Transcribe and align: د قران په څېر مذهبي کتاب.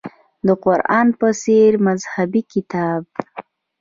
د 0.47 0.49
قران 0.63 1.07
په 1.19 1.27
څېر 1.41 1.71
مذهبي 1.87 2.41
کتاب. 2.53 3.01